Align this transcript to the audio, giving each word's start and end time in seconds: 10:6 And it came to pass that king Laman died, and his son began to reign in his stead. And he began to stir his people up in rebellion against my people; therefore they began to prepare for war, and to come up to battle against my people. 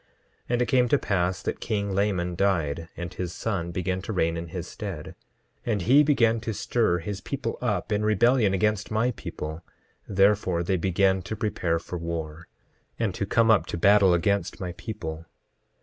10:6 0.01 0.07
And 0.49 0.61
it 0.63 0.65
came 0.65 0.89
to 0.89 0.97
pass 0.97 1.43
that 1.43 1.59
king 1.59 1.91
Laman 1.93 2.33
died, 2.33 2.89
and 2.97 3.13
his 3.13 3.31
son 3.33 3.69
began 3.69 4.01
to 4.01 4.11
reign 4.11 4.35
in 4.35 4.47
his 4.47 4.65
stead. 4.67 5.13
And 5.63 5.83
he 5.83 6.01
began 6.01 6.39
to 6.39 6.55
stir 6.55 6.97
his 6.97 7.21
people 7.21 7.59
up 7.61 7.91
in 7.91 8.03
rebellion 8.03 8.51
against 8.51 8.89
my 8.89 9.11
people; 9.11 9.61
therefore 10.07 10.63
they 10.63 10.77
began 10.77 11.21
to 11.21 11.35
prepare 11.35 11.77
for 11.77 11.99
war, 11.99 12.47
and 12.97 13.13
to 13.13 13.27
come 13.27 13.51
up 13.51 13.67
to 13.67 13.77
battle 13.77 14.15
against 14.15 14.59
my 14.59 14.71
people. 14.71 15.27